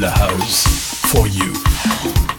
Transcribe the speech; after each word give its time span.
de 0.00 0.10
house 0.10 0.66
for 1.10 1.26
you. 1.26 2.35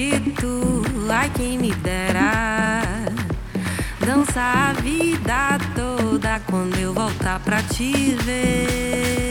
acredito, 0.00 0.82
ai 1.10 1.30
quem 1.30 1.58
me 1.58 1.72
dera. 1.72 2.82
Dança 4.04 4.40
a 4.40 4.72
vida 4.80 5.58
toda 5.74 6.40
quando 6.46 6.76
eu 6.78 6.94
voltar 6.94 7.38
pra 7.40 7.62
te 7.62 8.14
ver. 8.24 9.29